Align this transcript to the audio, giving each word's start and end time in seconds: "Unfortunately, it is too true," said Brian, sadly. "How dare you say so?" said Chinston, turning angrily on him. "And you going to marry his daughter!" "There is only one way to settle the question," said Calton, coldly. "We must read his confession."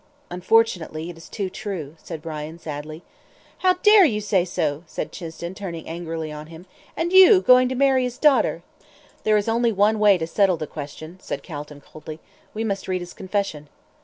"Unfortunately, 0.31 1.11
it 1.11 1.17
is 1.17 1.29
too 1.29 1.47
true," 1.47 1.95
said 2.01 2.23
Brian, 2.23 2.57
sadly. 2.57 3.03
"How 3.59 3.73
dare 3.83 4.03
you 4.03 4.19
say 4.19 4.43
so?" 4.45 4.81
said 4.87 5.11
Chinston, 5.11 5.53
turning 5.53 5.87
angrily 5.87 6.31
on 6.31 6.47
him. 6.47 6.65
"And 6.97 7.13
you 7.13 7.39
going 7.39 7.69
to 7.69 7.75
marry 7.75 8.03
his 8.03 8.17
daughter!" 8.17 8.63
"There 9.21 9.37
is 9.37 9.47
only 9.47 9.71
one 9.71 9.99
way 9.99 10.17
to 10.17 10.25
settle 10.25 10.57
the 10.57 10.65
question," 10.65 11.19
said 11.21 11.43
Calton, 11.43 11.81
coldly. 11.81 12.19
"We 12.51 12.63
must 12.63 12.87
read 12.87 13.01
his 13.01 13.13
confession." 13.13 13.69